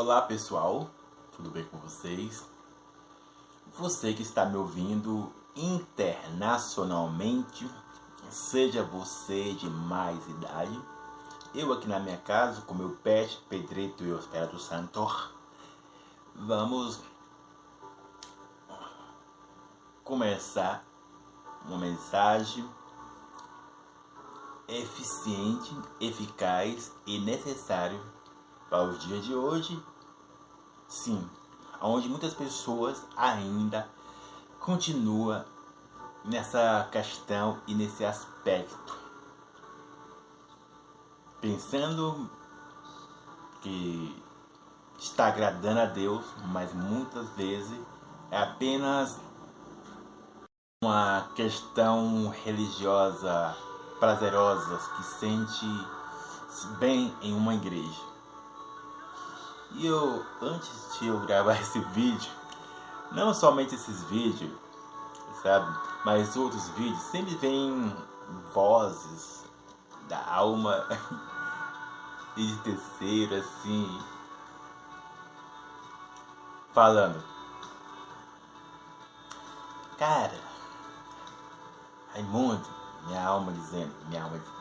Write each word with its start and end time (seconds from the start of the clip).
Olá 0.00 0.22
pessoal, 0.22 0.88
tudo 1.34 1.50
bem 1.50 1.64
com 1.64 1.76
vocês? 1.78 2.44
Você 3.76 4.14
que 4.14 4.22
está 4.22 4.44
me 4.44 4.56
ouvindo 4.56 5.32
internacionalmente, 5.56 7.68
seja 8.30 8.84
você 8.84 9.54
de 9.54 9.68
mais 9.68 10.24
idade, 10.28 10.80
eu 11.52 11.72
aqui 11.72 11.88
na 11.88 11.98
minha 11.98 12.18
casa 12.18 12.60
com 12.60 12.74
meu 12.74 12.90
pet 12.90 13.42
Pedrito 13.48 14.04
e 14.04 14.12
o 14.12 14.20
Espírito 14.20 14.56
Santo, 14.60 15.04
vamos 16.32 17.00
começar 20.04 20.84
uma 21.66 21.78
mensagem 21.78 22.64
eficiente, 24.68 25.76
eficaz 26.00 26.92
e 27.04 27.18
necessário 27.18 28.00
para 28.68 28.82
os 28.84 28.98
dias 28.98 29.24
de 29.24 29.34
hoje, 29.34 29.82
sim, 30.86 31.28
onde 31.80 32.08
muitas 32.08 32.34
pessoas 32.34 33.04
ainda 33.16 33.88
continua 34.60 35.46
nessa 36.24 36.88
questão 36.90 37.60
e 37.66 37.74
nesse 37.74 38.04
aspecto, 38.04 38.96
pensando 41.40 42.30
que 43.62 44.22
está 44.98 45.28
agradando 45.28 45.80
a 45.80 45.86
Deus, 45.86 46.24
mas 46.46 46.72
muitas 46.74 47.28
vezes 47.30 47.78
é 48.30 48.38
apenas 48.38 49.18
uma 50.82 51.28
questão 51.34 52.28
religiosa 52.44 53.56
prazerosa 53.98 54.78
que 54.96 55.02
sente 55.02 55.66
bem 56.78 57.14
em 57.22 57.34
uma 57.34 57.54
igreja. 57.54 58.07
E 59.72 59.86
eu, 59.86 60.24
antes 60.40 60.98
de 60.98 61.06
eu 61.08 61.20
gravar 61.20 61.54
esse 61.60 61.78
vídeo, 61.80 62.30
não 63.12 63.32
somente 63.34 63.74
esses 63.74 64.02
vídeos, 64.04 64.50
sabe, 65.42 65.66
mas 66.04 66.36
outros 66.36 66.68
vídeos, 66.70 67.00
sempre 67.02 67.34
vem 67.36 67.96
vozes 68.52 69.44
da 70.08 70.24
alma 70.34 70.86
e 72.36 72.46
de 72.46 72.56
terceiro, 72.58 73.34
assim, 73.36 74.02
falando. 76.72 77.22
Cara, 79.98 80.38
Raimundo, 82.12 82.68
minha 83.06 83.24
alma 83.24 83.52
dizendo, 83.52 83.94
minha 84.08 84.22
alma 84.22 84.38
dizendo, 84.38 84.58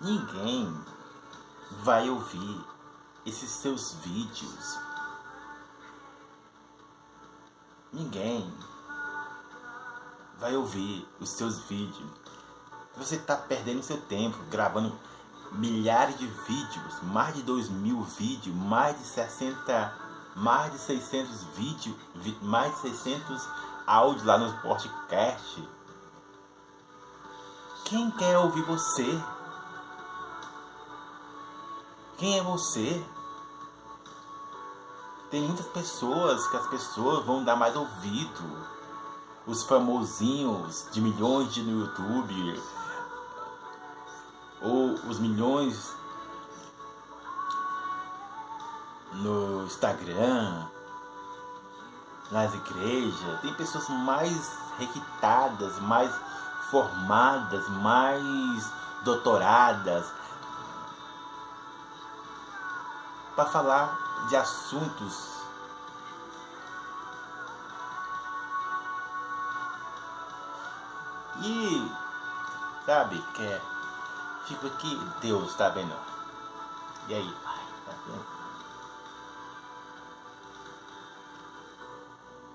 ninguém 0.00 0.95
vai 1.70 2.08
ouvir 2.08 2.64
esses 3.24 3.50
seus 3.50 3.94
vídeos. 3.94 4.78
Ninguém 7.92 8.52
vai 10.38 10.54
ouvir 10.56 11.08
os 11.18 11.30
seus 11.30 11.60
vídeos. 11.60 12.10
Você 12.96 13.16
está 13.16 13.36
perdendo 13.36 13.82
seu 13.82 14.00
tempo 14.02 14.38
gravando 14.50 14.98
milhares 15.52 16.18
de 16.18 16.26
vídeos, 16.26 17.02
mais 17.02 17.34
de 17.34 17.42
2 17.42 17.68
mil 17.68 18.02
vídeos, 18.02 18.54
mais 18.54 18.98
de 18.98 19.06
60, 19.06 19.98
mais 20.34 20.72
de 20.72 20.78
600 20.78 21.44
vídeos, 21.56 21.96
mais 22.42 22.74
de 22.74 22.80
600 22.80 23.48
áudios 23.86 24.24
lá 24.24 24.38
no 24.38 24.52
podcast. 24.60 25.68
Quem 27.84 28.10
quer 28.12 28.38
ouvir 28.38 28.62
você? 28.62 29.22
Quem 32.16 32.38
é 32.38 32.42
você? 32.42 33.04
Tem 35.30 35.42
muitas 35.42 35.66
pessoas 35.66 36.48
que 36.48 36.56
as 36.56 36.66
pessoas 36.68 37.26
vão 37.26 37.44
dar 37.44 37.56
mais 37.56 37.76
ouvido. 37.76 38.66
Os 39.46 39.64
famosinhos 39.64 40.88
de 40.90 41.02
milhões 41.02 41.52
de 41.52 41.62
no 41.62 41.82
YouTube. 41.82 42.62
Ou 44.62 44.94
os 45.10 45.18
milhões 45.18 45.92
no 49.12 49.66
Instagram. 49.66 50.68
Nas 52.30 52.54
igrejas. 52.54 53.40
Tem 53.42 53.52
pessoas 53.52 53.86
mais 53.90 54.58
requitadas, 54.78 55.78
mais 55.80 56.14
formadas, 56.70 57.68
mais 57.68 58.72
doutoradas 59.04 60.10
para 63.36 63.44
falar 63.46 64.26
de 64.28 64.34
assuntos. 64.34 65.36
E 71.42 71.92
sabe 72.84 73.22
que 73.34 73.42
é, 73.42 73.62
fico 74.46 74.66
aqui 74.66 74.98
Deus 75.20 75.54
tá 75.54 75.68
vendo? 75.68 75.94
E 77.08 77.14
aí? 77.14 77.36
Tá 77.84 77.92
vendo 78.06 78.36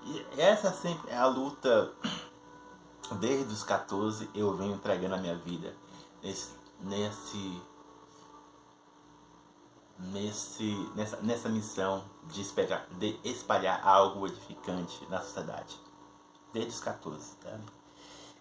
e 0.04 0.26
essa 0.36 0.72
sempre 0.72 1.10
é 1.10 1.16
a 1.16 1.26
luta. 1.26 1.92
Desde 3.12 3.52
os 3.52 3.62
14 3.62 4.30
eu 4.34 4.56
venho 4.56 4.74
entregando 4.74 5.14
a 5.14 5.18
minha 5.18 5.36
vida 5.36 5.74
nesse, 6.22 6.50
nesse 6.80 7.60
nesse, 10.10 10.90
nessa, 10.94 11.16
nessa 11.18 11.48
missão 11.48 12.04
de, 12.24 12.40
espalhar, 12.40 12.86
de 12.98 13.18
espalhar 13.24 13.86
algo 13.86 14.26
edificante 14.26 15.06
na 15.08 15.20
sociedade. 15.20 15.78
Desde 16.52 16.72
os 16.72 16.80
14. 16.80 17.36
Tá? 17.36 17.58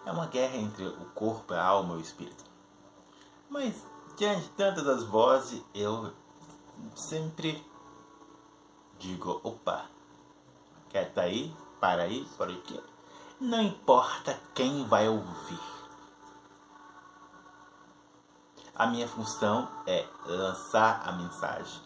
É 0.05 0.11
uma 0.11 0.25
guerra 0.27 0.57
entre 0.57 0.85
o 0.85 1.05
corpo, 1.13 1.53
a 1.53 1.63
alma 1.63 1.95
e 1.95 1.97
o 1.97 2.01
espírito. 2.01 2.43
Mas, 3.49 3.85
diante 4.17 4.43
de 4.43 4.49
tantas 4.49 4.87
as 4.87 5.03
vozes, 5.03 5.61
eu 5.73 6.11
sempre 6.95 7.63
digo: 8.97 9.39
opa, 9.43 9.85
quer 10.89 11.13
tá 11.13 11.21
aí? 11.21 11.53
Para 11.79 12.03
aí, 12.03 12.27
para 12.37 12.51
aqui. 12.51 12.79
Não 13.39 13.61
importa 13.61 14.39
quem 14.53 14.85
vai 14.85 15.07
ouvir 15.07 15.80
a 18.81 18.87
minha 18.87 19.07
função 19.07 19.69
é 19.85 20.07
lançar 20.25 21.07
a 21.07 21.11
mensagem. 21.11 21.79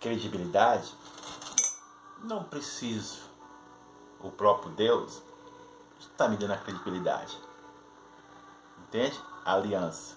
Credibilidade? 0.00 0.94
Não 2.24 2.42
preciso. 2.42 3.20
O 4.18 4.30
próprio 4.30 4.72
Deus 4.72 5.20
está 6.00 6.26
me 6.26 6.38
dando 6.38 6.54
a 6.54 6.56
credibilidade. 6.56 7.38
Entende? 8.78 9.20
aliança. 9.44 10.16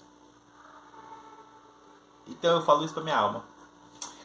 Então 2.25 2.56
eu 2.56 2.62
falo 2.62 2.86
isso 2.86 2.94
para 2.94 3.03
minha 3.03 3.18
alma. 3.18 3.44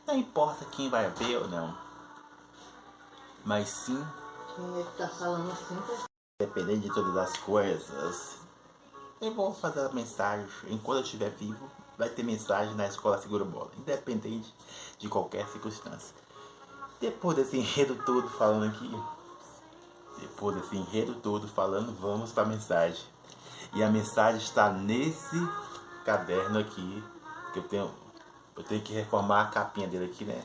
Não 0.06 0.16
importa 0.16 0.64
quem 0.64 0.88
vai 0.88 1.10
ver 1.10 1.38
ou 1.38 1.48
não. 1.48 1.76
Mas 3.44 3.68
sim. 3.68 4.06
Quem 4.54 4.80
está 4.80 5.08
falando 5.08 5.50
assim? 5.50 5.76
Dependendo 6.40 6.82
de 6.82 6.94
todas 6.94 7.16
as 7.16 7.36
coisas, 7.38 8.43
eu 9.20 9.34
vou 9.34 9.52
fazer 9.54 9.80
a 9.80 9.88
mensagem. 9.90 10.46
Enquanto 10.68 10.98
eu 10.98 11.04
estiver 11.04 11.30
vivo, 11.30 11.70
vai 11.96 12.08
ter 12.08 12.22
mensagem 12.22 12.74
na 12.74 12.86
escola 12.86 13.20
Segura 13.20 13.44
Bola, 13.44 13.70
independente 13.76 14.52
de 14.98 15.08
qualquer 15.08 15.46
circunstância. 15.48 16.14
Depois 17.00 17.36
desse 17.36 17.56
enredo 17.56 17.96
todo 18.04 18.28
falando 18.28 18.70
aqui, 18.70 19.02
depois 20.20 20.56
desse 20.56 20.76
enredo 20.76 21.14
todo 21.16 21.46
falando, 21.48 21.92
vamos 22.00 22.32
para 22.32 22.44
a 22.44 22.46
mensagem. 22.46 23.04
E 23.74 23.82
a 23.82 23.90
mensagem 23.90 24.40
está 24.40 24.70
nesse 24.70 25.36
caderno 26.04 26.58
aqui, 26.58 27.04
que 27.52 27.58
eu 27.58 27.68
tenho, 27.68 27.90
eu 28.56 28.62
tenho 28.62 28.82
que 28.82 28.92
reformar 28.92 29.42
a 29.42 29.46
capinha 29.46 29.88
dele 29.88 30.06
aqui, 30.06 30.24
né? 30.24 30.44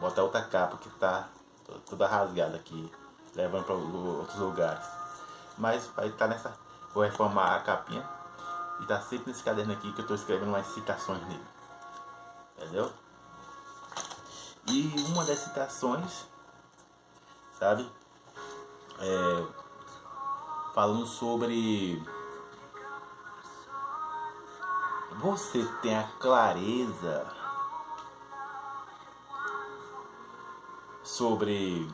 Botar 0.00 0.22
outra 0.22 0.42
capa 0.42 0.76
que 0.76 0.88
está 0.88 1.28
toda 1.88 2.06
rasgada 2.06 2.56
aqui, 2.56 2.90
levando 3.34 3.64
para 3.64 3.74
outros 3.74 4.38
lugares. 4.38 4.84
Mas 5.56 5.86
vai 5.96 6.08
estar 6.08 6.26
nessa 6.26 6.50
Vou 6.94 7.02
reformar 7.02 7.56
a 7.56 7.60
capinha. 7.60 8.08
E 8.80 8.86
tá 8.86 9.00
sempre 9.00 9.28
nesse 9.28 9.42
caderno 9.42 9.72
aqui 9.72 9.92
que 9.92 10.00
eu 10.00 10.06
tô 10.06 10.14
escrevendo 10.14 10.48
umas 10.48 10.66
citações 10.66 11.22
nele. 11.26 11.46
Entendeu? 12.56 12.92
E 14.66 14.94
uma 15.08 15.24
das 15.24 15.38
citações, 15.38 16.26
sabe? 17.58 17.90
É, 18.98 19.46
falando 20.74 21.06
sobre 21.06 22.02
você 25.20 25.64
tem 25.80 25.96
a 25.96 26.04
clareza 26.18 27.26
sobre 31.02 31.88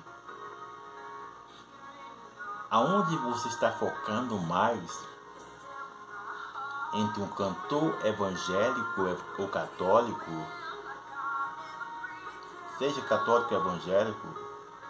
aonde 2.71 3.17
você 3.17 3.49
está 3.49 3.71
focando 3.73 4.39
mais 4.39 5.07
entre 6.95 7.23
um 7.23 7.29
cantor 7.29 7.99
evangélico 8.05 9.03
ou 9.39 9.49
católico 9.49 10.31
seja 12.79 13.01
católico 13.03 13.55
ou 13.55 13.61
evangélico, 13.61 14.29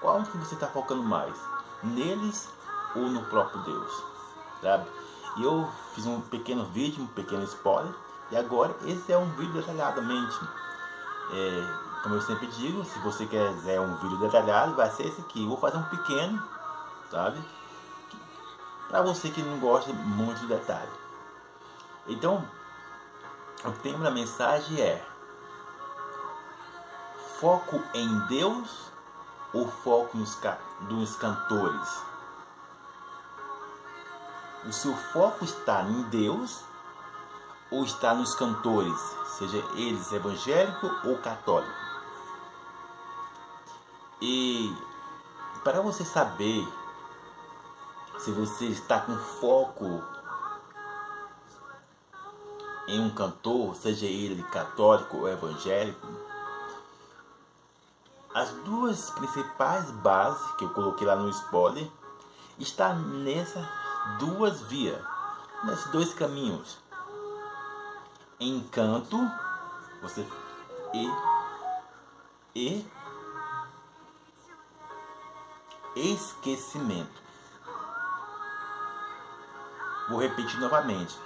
qual 0.01 0.23
que 0.23 0.37
você 0.37 0.55
está 0.55 0.67
focando 0.67 1.03
mais? 1.03 1.35
Neles 1.83 2.49
ou 2.95 3.03
no 3.03 3.25
próprio 3.25 3.63
Deus? 3.63 4.05
Sabe? 4.61 4.89
E 5.37 5.43
eu 5.43 5.69
fiz 5.95 6.07
um 6.07 6.21
pequeno 6.21 6.65
vídeo, 6.67 7.03
um 7.03 7.07
pequeno 7.07 7.43
spoiler, 7.45 7.93
e 8.31 8.37
agora 8.37 8.77
esse 8.85 9.13
é 9.13 9.17
um 9.17 9.31
vídeo 9.31 9.55
detalhadamente. 9.55 10.39
É, 11.33 12.03
como 12.03 12.17
eu 12.17 12.23
sempre 12.23 12.47
digo, 12.49 12.85
se 12.85 12.99
você 13.01 13.27
quiser 13.27 13.81
um 13.81 13.97
vídeo 13.97 14.19
detalhado, 14.19 14.75
vai 14.75 14.91
ser 14.91 15.07
esse 15.07 15.21
aqui. 15.21 15.43
Eu 15.43 15.49
vou 15.49 15.59
fazer 15.59 15.79
um 15.79 15.85
pequeno, 15.85 16.43
sabe? 17.11 17.41
Para 18.89 19.03
você 19.03 19.31
que 19.31 19.43
não 19.43 19.59
gosta 19.59 19.93
muito 19.93 20.41
de 20.41 20.47
detalhe. 20.47 20.91
Então, 22.07 22.49
o 23.65 23.73
tema 23.73 24.05
da 24.05 24.11
mensagem 24.11 24.81
é 24.81 25.05
foco 27.39 27.83
em 27.95 28.19
Deus 28.27 28.91
ou 29.53 29.69
foco 29.69 30.17
nos, 30.17 30.39
nos 30.89 31.17
cantores? 31.17 32.03
O 34.65 34.73
seu 34.73 34.95
foco 34.95 35.45
está 35.45 35.83
em 35.83 36.03
Deus 36.05 36.65
ou 37.71 37.85
está 37.85 38.15
nos 38.15 38.35
cantores, 38.35 38.99
seja 39.39 39.59
eles 39.75 40.13
evangélico 40.13 40.91
ou 41.05 41.19
católico? 41.19 41.73
E 44.21 44.75
para 45.63 45.81
você 45.81 46.05
saber 46.05 46.67
se 48.19 48.33
você 48.33 48.67
está 48.67 49.01
com 49.01 49.17
foco 49.17 50.03
em 52.89 53.01
um 53.01 53.11
cantor, 53.11 53.77
seja 53.77 54.07
ele 54.07 54.43
católico 54.45 55.19
ou 55.19 55.29
evangélico, 55.29 56.07
as 58.35 58.51
duas 58.65 59.11
principais 59.11 59.91
bases 59.91 60.51
que 60.53 60.65
eu 60.65 60.71
coloquei 60.71 61.07
lá 61.07 61.17
no 61.17 61.29
spoiler 61.29 61.89
está 62.59 62.93
nessas 62.95 63.67
duas 64.19 64.61
vias, 64.63 65.01
nesses 65.65 65.91
dois 65.91 66.15
caminhos. 66.15 66.79
Encanto, 68.41 69.19
você 70.01 70.27
e 70.95 71.11
e 72.55 72.87
esquecimento. 75.97 77.28
Vou 80.09 80.21
repetir 80.21 80.59
novamente. 80.59 81.19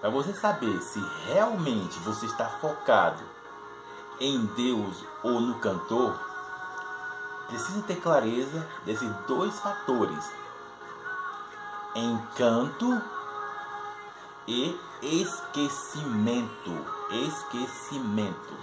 Para 0.00 0.10
você 0.10 0.32
saber 0.32 0.80
se 0.80 1.00
realmente 1.26 1.98
você 2.00 2.26
está 2.26 2.46
focado 2.46 3.22
em 4.18 4.46
Deus 4.46 5.04
ou 5.22 5.40
no 5.40 5.58
cantor, 5.58 6.18
precisa 7.48 7.82
ter 7.82 7.96
clareza 7.96 8.66
desses 8.84 9.10
dois 9.26 9.58
fatores: 9.60 10.30
encanto 11.94 13.00
e 14.46 14.78
esquecimento. 15.02 16.86
Esquecimento. 17.10 18.54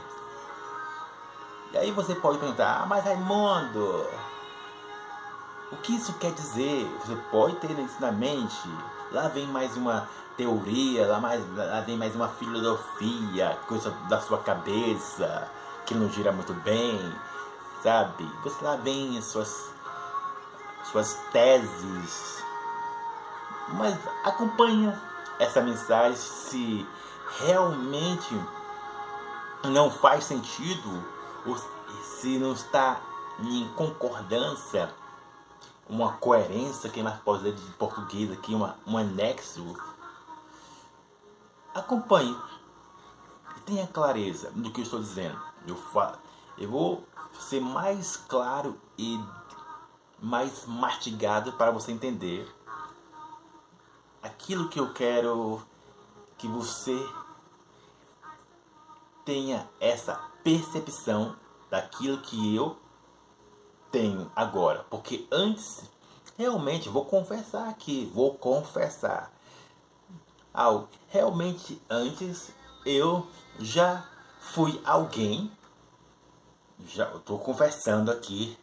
E 1.71 1.77
aí 1.77 1.91
você 1.91 2.15
pode 2.15 2.37
perguntar, 2.37 2.81
ah, 2.81 2.85
mas 2.85 3.03
Raimundo, 3.03 4.07
o 5.71 5.77
que 5.77 5.95
isso 5.95 6.13
quer 6.13 6.31
dizer? 6.31 6.85
Você 6.99 7.15
pode 7.31 7.55
ter 7.57 7.71
isso 7.79 7.99
na 7.99 8.11
mente. 8.11 8.69
Lá 9.11 9.27
vem 9.27 9.47
mais 9.47 9.75
uma 9.75 10.07
teoria, 10.35 11.07
lá, 11.07 11.19
mais, 11.19 11.43
lá 11.55 11.81
vem 11.81 11.97
mais 11.97 12.15
uma 12.15 12.27
filosofia, 12.27 13.57
coisa 13.67 13.91
da 14.07 14.19
sua 14.21 14.37
cabeça, 14.39 15.49
que 15.85 15.95
não 15.95 16.09
gira 16.09 16.31
muito 16.31 16.53
bem, 16.53 16.99
sabe? 17.81 18.29
Você 18.43 18.63
lá 18.63 18.75
vem 18.75 19.17
as 19.17 19.25
suas, 19.25 19.69
suas 20.91 21.15
teses. 21.31 22.43
Mas 23.69 23.97
acompanha 24.23 25.01
essa 25.39 25.61
mensagem 25.61 26.15
se 26.15 26.87
realmente 27.39 28.39
não 29.65 29.89
faz 29.89 30.23
sentido 30.23 31.03
se 32.03 32.37
não 32.37 32.53
está 32.53 32.99
em 33.39 33.67
concordância, 33.75 34.93
uma 35.89 36.13
coerência, 36.13 36.89
quem 36.89 37.03
mais 37.03 37.19
pode 37.21 37.43
dizer 37.43 37.55
de 37.55 37.71
português 37.73 38.31
aqui, 38.31 38.53
uma, 38.53 38.75
um 38.85 38.97
anexo, 38.97 39.75
acompanhe 41.73 42.37
e 43.55 43.59
tenha 43.61 43.87
clareza 43.87 44.51
do 44.51 44.71
que 44.71 44.81
eu 44.81 44.83
estou 44.83 44.99
dizendo. 44.99 45.39
Eu, 45.65 45.75
falo, 45.75 46.17
eu 46.57 46.69
vou 46.69 47.07
ser 47.39 47.61
mais 47.61 48.17
claro 48.17 48.77
e 48.97 49.19
mais 50.21 50.65
mastigado 50.65 51.53
para 51.53 51.71
você 51.71 51.91
entender 51.91 52.51
aquilo 54.21 54.67
que 54.69 54.79
eu 54.79 54.93
quero 54.93 55.61
que 56.37 56.47
você 56.47 56.97
tenha 59.23 59.69
essa 59.79 60.15
percepção 60.43 61.35
daquilo 61.69 62.19
que 62.19 62.55
eu 62.55 62.77
tenho 63.97 64.31
agora. 64.35 64.85
Porque 64.89 65.27
antes, 65.31 65.83
realmente, 66.37 66.87
vou 66.87 67.05
confessar 67.05 67.67
aqui, 67.67 68.09
vou 68.13 68.35
confessar. 68.35 69.31
Algo, 70.53 70.87
realmente 71.07 71.81
antes 71.89 72.51
eu 72.85 73.27
já 73.59 74.07
fui 74.39 74.79
alguém, 74.85 75.51
já 76.85 77.15
estou 77.15 77.39
confessando 77.39 78.11
aqui 78.11 78.57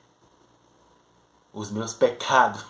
os 1.53 1.71
meus 1.71 1.95
pecados. 1.95 2.65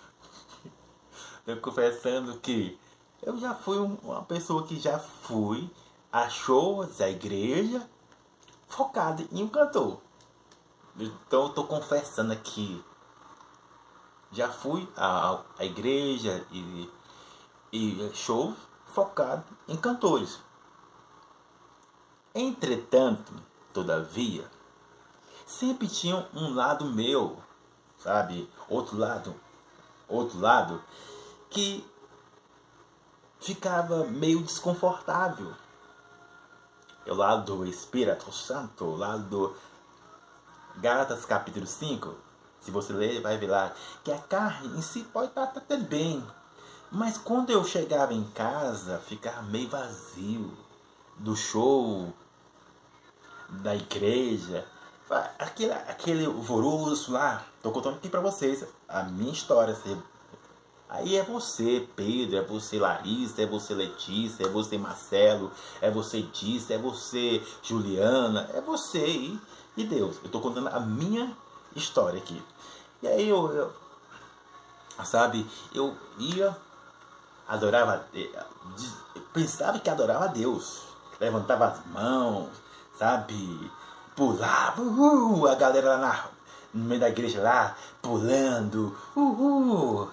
Estou 1.40 1.56
confessando 1.58 2.38
que 2.38 2.78
eu 3.22 3.38
já 3.38 3.54
fui 3.54 3.78
uma 3.78 4.22
pessoa 4.22 4.66
que 4.66 4.78
já 4.80 4.98
fui 4.98 5.70
a 6.10 6.30
shows, 6.30 7.00
a 7.00 7.10
igreja, 7.10 7.86
focado 8.66 9.28
em 9.30 9.42
um 9.42 9.48
cantor. 9.48 10.03
Então 10.96 11.44
eu 11.44 11.48
tô 11.50 11.64
confessando 11.64 12.32
aqui. 12.32 12.82
Já 14.30 14.50
fui 14.50 14.88
à, 14.96 15.42
à 15.58 15.64
igreja 15.64 16.44
e, 16.50 16.90
e 17.72 18.10
show 18.14 18.54
focado 18.86 19.44
em 19.66 19.76
cantores. 19.76 20.40
Entretanto, 22.34 23.32
todavia, 23.72 24.50
sempre 25.46 25.88
tinha 25.88 26.28
um 26.34 26.54
lado 26.54 26.84
meu, 26.86 27.40
sabe? 27.98 28.50
Outro 28.68 28.96
lado, 28.96 29.34
outro 30.08 30.40
lado, 30.40 30.82
que 31.50 31.88
ficava 33.40 34.04
meio 34.04 34.42
desconfortável 34.42 35.54
é 37.06 37.12
o 37.12 37.14
lado 37.14 37.56
do 37.56 37.66
Espírito 37.66 38.32
Santo, 38.32 38.84
o 38.84 38.96
lado 38.96 39.24
do 39.24 39.56
Gálatas 40.76 41.24
capítulo 41.24 41.66
5. 41.66 42.14
Se 42.60 42.70
você 42.70 42.92
ler, 42.92 43.20
vai 43.20 43.38
ver 43.38 43.48
lá 43.48 43.72
que 44.02 44.10
a 44.10 44.18
carne 44.18 44.78
em 44.78 44.82
si 44.82 45.00
pode 45.12 45.28
estar 45.28 45.44
até 45.44 45.76
bem. 45.76 46.24
Mas 46.90 47.16
quando 47.16 47.50
eu 47.50 47.64
chegava 47.64 48.12
em 48.12 48.24
casa, 48.24 48.98
ficava 48.98 49.42
meio 49.42 49.68
vazio 49.68 50.56
do 51.16 51.36
show, 51.36 52.12
da 53.48 53.74
igreja, 53.74 54.66
aquele, 55.38 55.72
aquele 55.72 56.26
alvoroço 56.26 57.12
lá. 57.12 57.44
Tô 57.62 57.70
contando 57.70 57.96
aqui 57.96 58.08
para 58.08 58.20
vocês 58.20 58.64
a 58.88 59.02
minha 59.04 59.32
história. 59.32 59.76
Aí 60.88 61.16
é 61.16 61.22
você, 61.22 61.88
Pedro, 61.96 62.36
é 62.36 62.42
você, 62.42 62.78
Larissa, 62.78 63.42
é 63.42 63.46
você, 63.46 63.74
Letícia, 63.74 64.44
é 64.44 64.48
você, 64.48 64.78
Marcelo, 64.78 65.50
é 65.80 65.90
você, 65.90 66.22
Disse, 66.22 66.72
é 66.72 66.78
você, 66.78 67.42
Juliana, 67.62 68.48
é 68.54 68.60
você 68.60 69.06
e, 69.06 69.40
e 69.76 69.84
Deus. 69.84 70.16
Eu 70.18 70.26
estou 70.26 70.40
contando 70.40 70.68
a 70.68 70.80
minha 70.80 71.36
história 71.74 72.18
aqui. 72.18 72.42
E 73.02 73.08
aí 73.08 73.28
eu, 73.28 73.52
eu 73.52 73.72
sabe, 75.04 75.46
eu 75.74 75.94
ia, 76.18 76.56
adorava, 77.48 78.06
pensava 79.32 79.78
que 79.78 79.90
adorava 79.90 80.24
a 80.24 80.28
Deus, 80.28 80.84
levantava 81.20 81.66
as 81.66 81.86
mãos, 81.86 82.50
sabe, 82.96 83.70
pulava, 84.14 84.82
a 85.50 85.54
galera 85.54 85.96
lá 85.96 85.98
na, 85.98 86.24
no 86.72 86.84
meio 86.84 87.00
da 87.00 87.08
igreja 87.08 87.42
lá, 87.42 87.76
pulando, 88.00 88.96
uhul. 89.14 90.10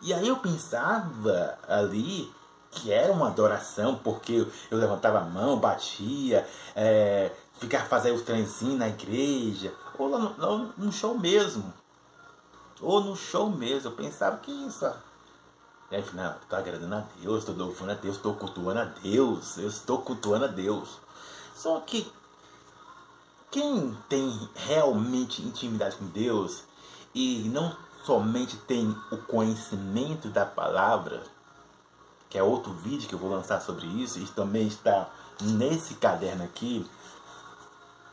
E 0.00 0.14
aí 0.14 0.28
eu 0.28 0.36
pensava 0.36 1.58
ali 1.68 2.32
que 2.70 2.92
era 2.92 3.12
uma 3.12 3.28
adoração, 3.28 3.96
porque 3.96 4.46
eu 4.70 4.78
levantava 4.78 5.18
a 5.18 5.24
mão, 5.24 5.58
batia, 5.58 6.46
é, 6.74 7.32
ficava 7.58 7.86
fazendo 7.86 8.16
os 8.16 8.22
trenzinhos 8.22 8.78
na 8.78 8.88
igreja, 8.88 9.72
ou 9.98 10.08
lá 10.08 10.18
no, 10.18 10.72
no, 10.76 10.92
show 10.92 11.18
mesmo. 11.18 11.72
Ou 12.80 13.00
no 13.00 13.16
show 13.16 13.50
mesmo. 13.50 13.88
Eu 13.90 13.96
pensava 13.96 14.36
que 14.38 14.50
isso. 14.50 14.86
Aí, 15.90 16.04
não, 16.12 16.36
estou 16.36 16.58
agradando 16.58 16.94
a 16.94 17.04
Deus, 17.20 17.38
estou 17.38 17.54
louvando 17.54 17.92
a 17.92 17.94
Deus, 17.94 18.16
estou 18.16 18.34
cultuando 18.34 18.80
a 18.80 18.84
Deus, 18.84 19.56
eu 19.56 19.68
estou 19.68 20.02
cultuando 20.02 20.44
a 20.44 20.48
Deus. 20.48 20.98
Só 21.54 21.80
que 21.80 22.12
quem 23.50 23.96
tem 24.08 24.48
realmente 24.54 25.42
intimidade 25.42 25.96
com 25.96 26.06
Deus 26.06 26.62
e 27.14 27.48
não 27.52 27.74
somente 28.04 28.56
tem 28.58 28.94
o 29.10 29.16
conhecimento 29.16 30.28
da 30.28 30.44
palavra, 30.46 31.22
que 32.28 32.38
é 32.38 32.42
outro 32.42 32.72
vídeo 32.72 33.08
que 33.08 33.14
eu 33.14 33.18
vou 33.18 33.30
lançar 33.30 33.60
sobre 33.60 33.86
isso, 33.86 34.18
e 34.18 34.26
também 34.26 34.66
está 34.66 35.08
nesse 35.40 35.94
caderno 35.94 36.44
aqui, 36.44 36.86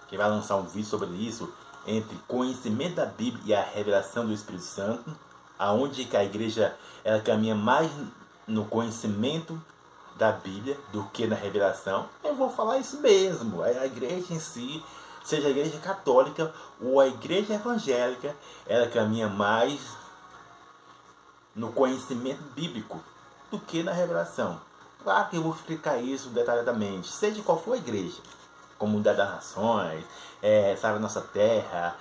que 0.08 0.18
vai 0.18 0.30
lançar 0.30 0.56
um 0.56 0.64
vídeo 0.64 0.88
sobre 0.88 1.10
isso, 1.10 1.52
entre 1.86 2.18
conhecimento 2.28 2.96
da 2.96 3.06
Bíblia 3.06 3.44
e 3.46 3.54
a 3.54 3.62
revelação 3.62 4.26
do 4.26 4.34
Espírito 4.34 4.64
Santo, 4.64 5.16
aonde 5.58 6.06
que 6.06 6.18
a 6.18 6.24
igreja 6.24 6.76
ela 7.04 7.22
caminha 7.22 7.56
mais 7.56 7.92
no 8.48 8.66
conhecimento 8.66 9.62
da 10.16 10.32
Bíblia 10.32 10.80
do 10.92 11.04
que 11.06 11.28
na 11.28 11.36
revelação. 11.36 12.08
Eu 12.24 12.36
vou 12.36 12.50
falar 12.50 12.78
isso 12.78 13.00
mesmo. 13.02 13.62
A 13.62 13.86
igreja 13.86 14.34
em 14.34 14.40
si, 14.40 14.84
seja 15.24 15.48
a 15.48 15.52
igreja 15.52 15.78
católica 15.80 16.54
ou 16.82 17.00
a 17.00 17.08
igreja 17.08 17.54
evangélica, 17.54 18.36
ela 18.66 18.88
caminha 18.88 19.28
mais 19.28 19.80
no 21.54 21.72
conhecimento 21.72 22.42
bíblico 22.54 23.02
do 23.56 23.66
que 23.66 23.82
na 23.82 23.94
revelação. 23.94 24.60
Claro 25.04 25.30
que 25.30 25.38
eu 25.38 25.44
vou 25.44 25.54
explicar 25.54 25.98
isso 25.98 26.30
detalhadamente, 26.30 27.08
seja 27.08 27.42
qual 27.42 27.62
for 27.62 27.74
a 27.74 27.78
igreja. 27.78 28.22
Comunidade 28.78 29.18
das 29.18 29.30
Nações, 29.30 30.04
é, 30.42 30.76
Sabe 30.76 31.00
Nossa 31.00 31.22
Terra, 31.22 31.96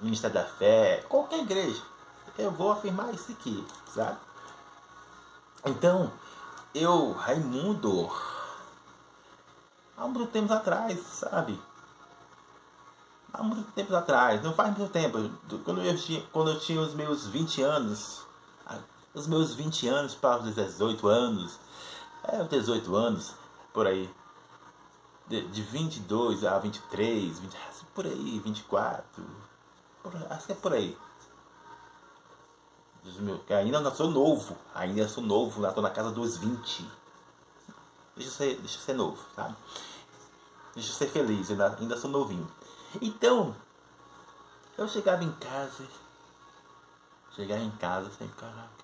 Ministério 0.00 0.34
da 0.34 0.44
Fé, 0.44 1.04
qualquer 1.08 1.38
igreja. 1.40 1.80
Eu 2.36 2.50
vou 2.50 2.72
afirmar 2.72 3.14
isso 3.14 3.30
aqui, 3.30 3.64
sabe? 3.94 4.18
Então, 5.64 6.10
eu, 6.74 7.12
Raimundo, 7.12 8.10
há 9.96 10.08
muito 10.08 10.32
tempo 10.32 10.52
atrás, 10.52 10.98
sabe? 11.00 11.60
Há 13.32 13.42
muito 13.42 13.70
tempo 13.72 13.94
atrás, 13.94 14.42
não 14.42 14.52
faz 14.54 14.76
muito 14.76 14.90
tempo, 14.90 15.18
quando 15.64 15.82
eu 15.82 15.96
tinha, 15.96 16.22
quando 16.32 16.50
eu 16.50 16.58
tinha 16.58 16.80
os 16.80 16.94
meus 16.94 17.26
20 17.28 17.62
anos, 17.62 18.26
os 19.14 19.26
meus 19.26 19.54
20 19.54 19.88
anos 19.88 20.14
para 20.14 20.42
os 20.42 20.54
18 20.54 21.06
anos, 21.08 21.58
é, 22.24 22.42
18 22.44 22.94
anos, 22.96 23.34
por 23.72 23.86
aí, 23.86 24.10
de, 25.26 25.46
de 25.48 25.62
22 25.62 26.44
a 26.44 26.58
23, 26.58 27.38
20, 27.38 27.56
por 27.94 28.06
aí, 28.06 28.40
24, 28.44 29.24
por, 30.02 30.12
acho 30.30 30.46
que 30.46 30.52
é 30.52 30.56
por 30.56 30.72
aí. 30.72 30.96
Que 33.46 33.52
ainda 33.52 33.80
não 33.80 33.94
sou 33.94 34.10
novo, 34.10 34.56
ainda 34.74 35.08
sou 35.08 35.24
novo, 35.24 35.66
estou 35.66 35.82
na 35.82 35.90
casa 35.90 36.10
dos 36.12 36.36
20. 36.36 36.88
Deixa 38.14 38.30
eu 38.30 38.34
ser, 38.34 38.56
deixa 38.60 38.78
eu 38.78 38.82
ser 38.82 38.94
novo, 38.94 39.18
sabe? 39.34 39.56
Deixa 40.74 40.90
eu 40.90 40.94
ser 40.94 41.08
feliz, 41.08 41.50
ainda, 41.50 41.76
ainda 41.78 41.98
sou 41.98 42.10
novinho. 42.10 42.48
Então, 43.00 43.54
eu 44.78 44.86
chegava 44.86 45.24
em 45.24 45.32
casa, 45.32 45.84
chegava 47.34 47.62
em 47.62 47.70
casa 47.72 48.10
sem 48.16 48.28
caraca, 48.28 48.81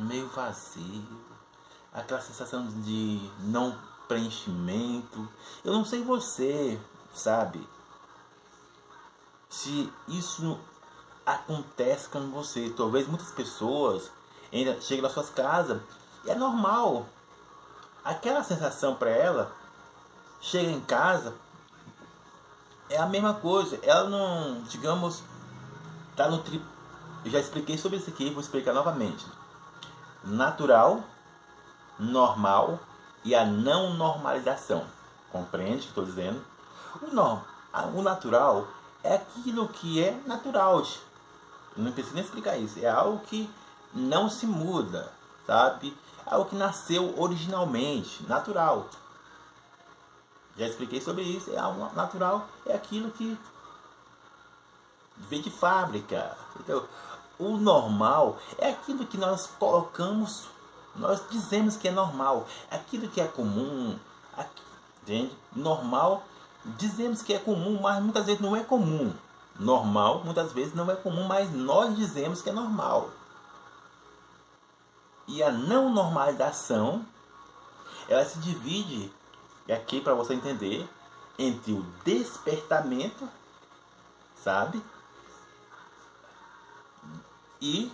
meio 0.00 0.28
vazio, 0.28 1.20
aquela 1.92 2.20
sensação 2.20 2.66
de 2.66 3.30
não 3.40 3.76
preenchimento. 4.08 5.28
Eu 5.64 5.72
não 5.72 5.84
sei 5.84 6.02
você, 6.02 6.80
sabe? 7.12 7.66
Se 9.48 9.92
isso 10.08 10.58
acontece 11.24 12.08
com 12.08 12.30
você. 12.30 12.70
Talvez 12.76 13.06
muitas 13.06 13.30
pessoas 13.30 14.10
ainda 14.52 14.80
cheguem 14.80 15.02
nas 15.02 15.12
suas 15.12 15.30
casas 15.30 15.80
e 16.24 16.30
é 16.30 16.34
normal. 16.34 17.06
Aquela 18.02 18.42
sensação 18.42 18.96
para 18.96 19.10
ela, 19.10 19.54
chega 20.40 20.70
em 20.70 20.80
casa, 20.80 21.34
é 22.88 22.98
a 22.98 23.06
mesma 23.06 23.34
coisa. 23.34 23.78
Ela 23.82 24.08
não, 24.08 24.62
digamos, 24.62 25.22
tá 26.16 26.28
no 26.28 26.42
tri... 26.42 26.62
Eu 27.24 27.30
já 27.30 27.38
expliquei 27.38 27.76
sobre 27.76 27.98
isso 27.98 28.08
aqui, 28.08 28.30
vou 28.30 28.40
explicar 28.40 28.72
novamente. 28.72 29.26
Natural, 30.24 31.02
normal 31.98 32.78
e 33.24 33.34
a 33.34 33.44
não 33.44 33.94
normalização. 33.94 34.86
Compreende 35.30 35.78
o 35.78 35.80
que 35.80 35.88
estou 35.88 36.04
dizendo? 36.04 36.44
O, 37.02 37.14
norm, 37.14 37.40
o 37.94 38.02
natural 38.02 38.66
é 39.02 39.14
aquilo 39.14 39.68
que 39.68 40.02
é 40.02 40.12
natural. 40.26 40.84
Não 41.76 41.92
preciso 41.92 42.14
nem 42.14 42.24
explicar 42.24 42.56
isso. 42.56 42.78
É 42.80 42.88
algo 42.88 43.20
que 43.26 43.48
não 43.94 44.28
se 44.28 44.46
muda, 44.46 45.12
sabe? 45.46 45.96
É 46.26 46.34
algo 46.34 46.48
que 46.48 46.56
nasceu 46.56 47.14
originalmente, 47.18 48.24
natural. 48.26 48.88
Já 50.56 50.66
expliquei 50.66 51.00
sobre 51.00 51.22
isso. 51.22 51.50
É 51.52 51.58
algo 51.58 51.94
natural, 51.94 52.48
é 52.66 52.74
aquilo 52.74 53.10
que 53.10 53.38
vem 55.16 55.40
de 55.40 55.50
fábrica. 55.50 56.36
Entendeu? 56.56 56.86
O 57.40 57.56
normal 57.56 58.38
é 58.58 58.70
aquilo 58.70 59.04
que 59.04 59.18
nós 59.18 59.48
colocamos, 59.58 60.46
nós 60.94 61.20
dizemos 61.28 61.76
que 61.76 61.88
é 61.88 61.90
normal. 61.90 62.46
Aquilo 62.70 63.08
que 63.08 63.20
é 63.20 63.26
comum, 63.26 63.98
entende? 65.02 65.36
Normal, 65.52 66.22
dizemos 66.64 67.22
que 67.22 67.34
é 67.34 67.38
comum, 67.38 67.80
mas 67.80 68.00
muitas 68.00 68.26
vezes 68.26 68.40
não 68.40 68.54
é 68.54 68.62
comum 68.62 69.12
normal, 69.60 70.22
muitas 70.24 70.52
vezes 70.52 70.74
não 70.74 70.90
é 70.90 70.96
comum, 70.96 71.24
mas 71.24 71.52
nós 71.52 71.94
dizemos 71.94 72.40
que 72.40 72.48
é 72.48 72.52
normal. 72.52 73.10
E 75.28 75.42
a 75.42 75.52
não 75.52 75.90
normalização, 75.90 77.04
ela 78.08 78.24
se 78.24 78.38
divide, 78.38 79.12
aqui 79.70 80.00
para 80.00 80.14
você 80.14 80.34
entender, 80.34 80.88
entre 81.38 81.72
o 81.72 81.82
despertamento, 82.04 83.28
sabe? 84.34 84.82
E 87.60 87.92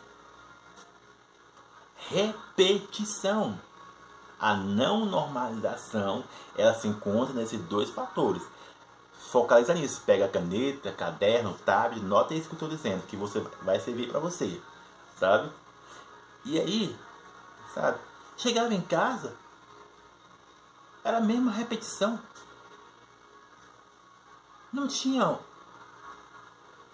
repetição. 2.09 3.59
A 4.39 4.55
não 4.55 5.07
normalização, 5.07 6.23
ela 6.57 6.75
se 6.75 6.87
encontra 6.87 7.35
nesses 7.35 7.61
dois 7.63 7.89
fatores 7.89 8.43
focaliza 9.37 9.75
nisso. 9.75 10.03
Pega 10.07 10.29
caneta, 10.29 10.93
caderno, 10.93 11.55
tablet, 11.65 12.03
nota 12.03 12.35
isso 12.35 12.49
que 12.49 12.55
eu 12.55 12.57
estou 12.57 12.69
dizendo, 12.69 13.07
que 13.07 13.17
você 13.17 13.41
vai 13.63 13.79
servir 13.81 14.09
para 14.09 14.21
você, 14.21 14.61
sabe? 15.19 15.51
E 16.45 16.59
aí, 16.59 16.97
sabe? 17.75 17.99
Chegava 18.37 18.73
em 18.73 18.81
casa, 18.81 19.35
era 21.03 21.19
a 21.19 21.23
mesma 21.23 21.51
repetição. 21.51 22.19
Não 24.73 24.87
tinha 24.87 25.39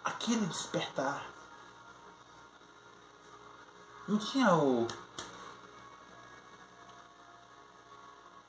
aquele 0.04 0.46
despertar. 0.46 1.31
Não 4.12 4.18
tinha 4.18 4.54
o 4.54 4.86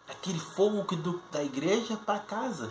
aquele 0.10 0.38
fogo 0.38 0.84
que 0.84 0.98
do, 0.98 1.22
da 1.32 1.42
igreja 1.42 1.96
para 1.96 2.20
casa 2.20 2.70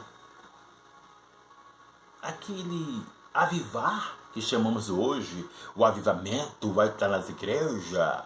aquele 2.20 3.02
avivar 3.32 4.18
que 4.34 4.42
chamamos 4.42 4.90
hoje, 4.90 5.49
o 5.75 5.87
avivamento 5.87 6.70
vai 6.70 6.88
estar 6.88 7.08
nas 7.08 7.30
igrejas, 7.30 8.25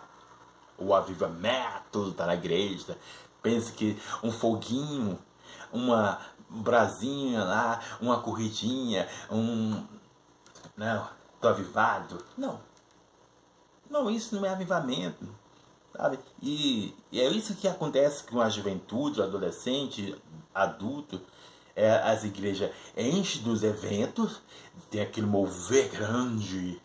o 0.76 0.92
avivamento 0.92 2.08
está 2.08 2.26
na 2.26 2.34
igreja. 2.34 2.98
Pense 3.40 3.70
que 3.70 3.96
um 4.20 4.32
foguinho, 4.32 5.16
uma 5.72 6.18
brasinha 6.50 7.44
lá, 7.44 7.80
uma 8.00 8.18
corridinha, 8.18 9.08
um. 9.30 9.86
Não, 10.76 11.08
tô 11.40 11.46
avivado. 11.46 12.20
Não. 12.36 12.60
Não, 13.90 14.10
isso 14.10 14.34
não 14.34 14.44
é 14.44 14.50
avivamento. 14.50 15.26
Sabe? 15.96 16.18
E, 16.42 16.94
e 17.10 17.20
é 17.20 17.28
isso 17.28 17.54
que 17.54 17.66
acontece 17.66 18.24
com 18.24 18.40
a 18.40 18.48
juventude, 18.48 19.20
o 19.20 19.24
adolescente, 19.24 20.14
adulto 20.54 21.20
é, 21.76 21.92
as 21.92 22.24
igrejas 22.24 22.72
enchem 22.96 23.42
dos 23.42 23.62
eventos, 23.62 24.40
tem 24.90 25.02
aquele 25.02 25.26
mover 25.26 25.90
grande. 25.90 26.80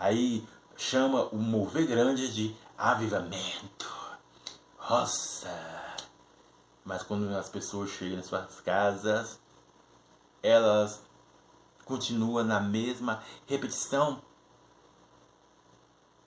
Aí 0.00 0.48
chama 0.74 1.24
o 1.26 1.36
mover 1.36 1.86
grande 1.86 2.32
de 2.32 2.56
avivamento. 2.76 3.94
Nossa! 4.88 5.54
Mas 6.82 7.02
quando 7.02 7.28
as 7.36 7.50
pessoas 7.50 7.90
chegam 7.90 8.18
em 8.18 8.22
suas 8.22 8.62
casas, 8.62 9.38
elas 10.42 11.02
continuam 11.84 12.42
na 12.42 12.60
mesma 12.60 13.22
repetição. 13.46 14.22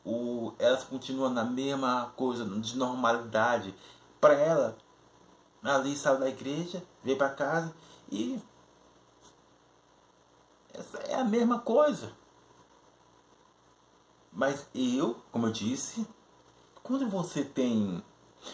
O, 0.03 0.53
elas 0.57 0.83
continuam 0.83 1.29
na 1.29 1.43
mesma 1.43 2.11
coisa 2.15 2.45
de 2.45 2.77
normalidade. 2.77 3.73
Para 4.19 4.33
ela, 4.33 4.77
ali 5.63 5.95
saiu 5.95 6.19
da 6.19 6.29
igreja, 6.29 6.83
veio 7.03 7.17
para 7.17 7.29
casa 7.29 7.73
e 8.11 8.41
essa 10.73 10.97
é 10.99 11.15
a 11.15 11.23
mesma 11.23 11.59
coisa. 11.59 12.13
Mas 14.31 14.67
eu, 14.73 15.21
como 15.31 15.47
eu 15.47 15.51
disse, 15.51 16.07
quando 16.81 17.07
você 17.09 17.43
tem 17.43 18.01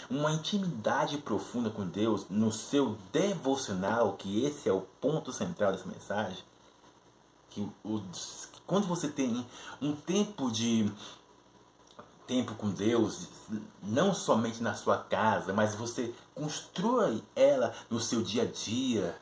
uma 0.09 0.31
intimidade 0.31 1.17
profunda 1.19 1.69
com 1.69 1.87
Deus 1.87 2.27
no 2.29 2.51
seu 2.51 2.97
devocional, 3.11 4.13
que 4.13 4.43
esse 4.43 4.67
é 4.67 4.73
o 4.73 4.81
ponto 4.81 5.31
central 5.31 5.71
dessa 5.71 5.87
mensagem, 5.87 6.43
que 7.49 7.61
o, 7.83 8.01
quando 8.65 8.87
você 8.87 9.07
tem 9.07 9.45
um 9.81 9.95
tempo 9.95 10.51
de 10.51 10.91
tempo 12.27 12.53
com 12.55 12.69
Deus, 12.69 13.29
não 13.81 14.13
somente 14.13 14.61
na 14.61 14.75
sua 14.75 14.97
casa, 14.97 15.53
mas 15.53 15.73
você 15.73 16.13
constrói 16.35 17.23
ela 17.35 17.73
no 17.89 17.99
seu 17.99 18.21
dia 18.21 18.43
a 18.43 18.45
dia. 18.45 19.17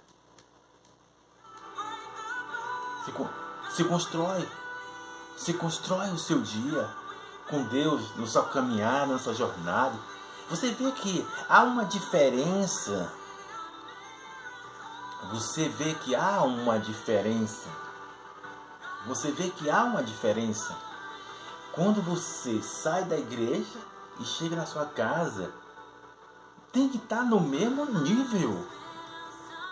Se, 3.05 3.13
se 3.75 3.83
constrói, 3.83 4.50
se 5.38 5.53
constrói 5.53 6.09
o 6.09 6.17
seu 6.17 6.41
dia 6.41 6.89
com 7.47 7.63
Deus, 7.65 8.15
no 8.15 8.25
seu 8.25 8.43
caminhar, 8.45 9.07
na 9.07 9.19
sua 9.19 9.35
jornada. 9.35 9.95
Você 10.50 10.71
vê 10.71 10.91
que 10.91 11.25
há 11.47 11.62
uma 11.62 11.85
diferença. 11.85 13.12
Você 15.31 15.69
vê 15.69 15.93
que 15.93 16.15
há 16.15 16.41
uma 16.41 16.79
diferença. 16.79 17.69
Você 19.05 19.31
vê 19.31 19.51
que 19.51 19.69
há 19.69 19.83
uma 19.83 20.01
diferença 20.01 20.75
quando 21.75 22.01
você 22.01 22.62
sai 22.62 23.03
da 23.03 23.17
igreja 23.17 23.79
e 24.17 24.24
chega 24.24 24.55
na 24.55 24.65
sua 24.65 24.86
casa, 24.86 25.53
tem 26.72 26.88
que 26.88 26.98
estar 26.98 27.17
tá 27.17 27.24
no 27.24 27.41
mesmo 27.41 27.86
nível. 28.00 28.65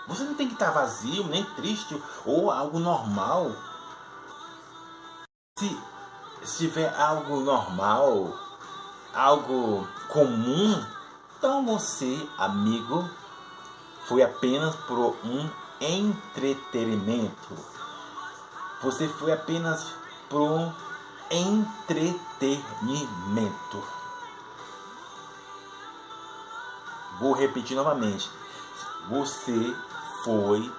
Você 0.07 0.25
não 0.25 0.35
tem 0.35 0.47
que 0.47 0.53
estar 0.53 0.67
tá 0.67 0.81
vazio, 0.81 1.25
nem 1.27 1.45
triste 1.55 2.01
ou 2.25 2.51
algo 2.51 2.77
normal. 2.77 3.51
Se, 5.57 5.79
tiver 6.57 6.93
algo 6.99 7.39
normal, 7.39 8.37
algo 9.13 9.87
comum, 10.09 10.85
então 11.37 11.65
você, 11.65 12.27
amigo, 12.37 13.09
foi 14.07 14.21
apenas 14.21 14.75
por 14.75 15.15
um 15.23 15.49
entretenimento. 15.79 17.55
Você 18.81 19.07
foi 19.07 19.31
apenas 19.31 19.93
por 20.29 20.41
um 20.41 20.73
entretenimento. 21.33 23.83
Vou 27.19 27.33
repetir 27.33 27.75
novamente. 27.75 28.29
Você 29.09 29.75
foi 30.23 30.71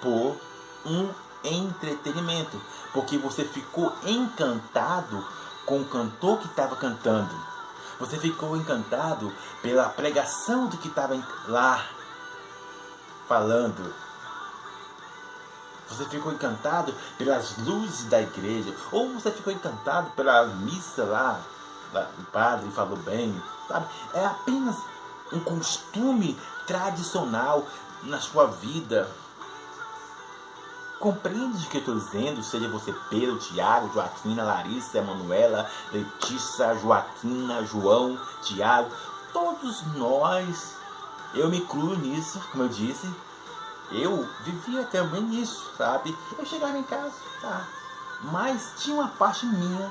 por 0.00 0.36
um 0.84 1.10
entretenimento, 1.44 2.60
porque 2.92 3.18
você 3.18 3.44
ficou 3.44 3.92
encantado 4.04 5.24
com 5.64 5.80
o 5.80 5.88
cantor 5.88 6.38
que 6.38 6.46
estava 6.46 6.76
cantando. 6.76 7.34
Você 7.98 8.18
ficou 8.18 8.56
encantado 8.56 9.32
pela 9.62 9.88
pregação 9.88 10.66
do 10.66 10.76
que 10.76 10.88
estava 10.88 11.16
lá 11.46 11.86
falando. 13.28 13.94
Você 15.92 16.04
ficou 16.06 16.32
encantado 16.32 16.94
pelas 17.18 17.56
luzes 17.58 18.04
da 18.04 18.20
igreja. 18.20 18.74
Ou 18.90 19.12
você 19.14 19.30
ficou 19.30 19.52
encantado 19.52 20.10
pela 20.10 20.46
missa 20.46 21.04
lá. 21.04 21.40
O 22.18 22.24
padre 22.26 22.70
falou 22.70 22.96
bem. 22.98 23.34
Sabe? 23.68 23.86
É 24.14 24.24
apenas 24.24 24.76
um 25.32 25.40
costume 25.40 26.38
tradicional 26.66 27.66
na 28.04 28.20
sua 28.20 28.46
vida. 28.46 29.08
Compreende 30.98 31.66
o 31.66 31.68
que 31.68 31.78
eu 31.78 31.80
estou 31.80 31.94
dizendo? 31.96 32.42
Seja 32.44 32.68
você 32.68 32.94
Pedro, 33.10 33.36
Tiago, 33.38 33.92
Joaquina, 33.92 34.44
Larissa, 34.44 34.98
Emanuela, 34.98 35.68
Letícia, 35.92 36.76
Joaquina, 36.76 37.64
João, 37.64 38.16
Tiago. 38.42 38.88
Todos 39.32 39.82
nós, 39.96 40.76
eu 41.34 41.48
me 41.48 41.58
incluo 41.58 41.96
nisso, 41.96 42.40
como 42.52 42.64
eu 42.64 42.68
disse, 42.68 43.10
eu 43.92 44.28
vivia 44.40 44.84
também 44.84 45.22
nisso, 45.22 45.70
sabe? 45.76 46.16
Eu 46.38 46.44
chegava 46.46 46.78
em 46.78 46.82
casa, 46.82 47.12
tá. 47.40 47.66
Mas 48.22 48.74
tinha 48.78 48.96
uma 48.96 49.08
parte 49.08 49.46
minha 49.46 49.90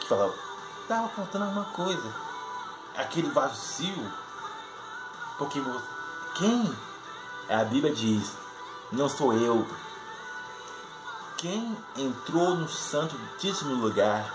que 0.00 0.08
falava, 0.08 0.34
tava 0.88 1.08
faltando 1.08 1.44
alguma 1.44 1.64
coisa. 1.66 2.14
Aquele 2.96 3.28
vazio. 3.30 4.12
Porque 5.38 5.60
você, 5.60 5.84
quem? 6.36 6.78
A 7.48 7.64
Bíblia 7.64 7.94
diz, 7.94 8.32
não 8.92 9.08
sou 9.08 9.32
eu. 9.32 9.66
Quem 11.36 11.76
entrou 11.96 12.54
no 12.54 12.68
Santíssimo 12.68 13.74
Lugar 13.74 14.32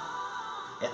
é 0.82 0.92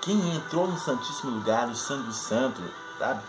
quem 0.00 0.34
entrou 0.34 0.66
no 0.66 0.78
Santíssimo 0.78 1.30
Lugar, 1.30 1.66
no 1.66 1.76
Santo 1.76 2.10
Santo, 2.12 2.62
sabe? 2.98 3.22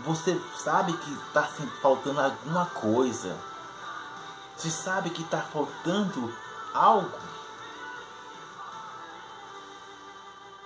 Você 0.00 0.40
sabe 0.56 0.92
que 0.96 1.12
está 1.12 1.42
faltando 1.80 2.20
alguma 2.20 2.66
coisa. 2.66 3.38
Você 4.56 4.70
sabe 4.70 5.10
que 5.10 5.22
está 5.22 5.40
faltando 5.40 6.34
algo. 6.74 7.18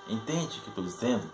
Entende 0.09 0.59
o 0.59 0.63
que 0.63 0.69
eu 0.69 0.71
estou 0.71 0.85
dizendo? 0.85 1.31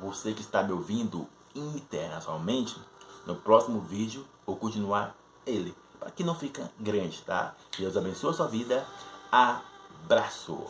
Você 0.00 0.32
que 0.32 0.40
está 0.40 0.62
me 0.62 0.72
ouvindo 0.72 1.26
internacionalmente, 1.54 2.80
no 3.26 3.36
próximo 3.36 3.80
vídeo 3.80 4.26
vou 4.46 4.56
continuar 4.56 5.14
ele. 5.46 5.76
Para 5.98 6.10
que 6.10 6.24
não 6.24 6.34
fique 6.34 6.62
grande, 6.78 7.22
tá? 7.22 7.54
Deus 7.78 7.96
abençoe 7.96 8.30
a 8.30 8.34
sua 8.34 8.48
vida. 8.48 8.86
Abraço. 9.30 10.66